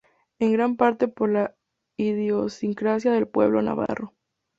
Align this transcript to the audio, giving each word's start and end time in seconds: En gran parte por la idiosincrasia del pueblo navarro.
En 0.39 0.51
gran 0.53 0.77
parte 0.77 1.07
por 1.07 1.29
la 1.29 1.55
idiosincrasia 1.95 3.11
del 3.11 3.27
pueblo 3.27 3.61
navarro. 3.61 4.15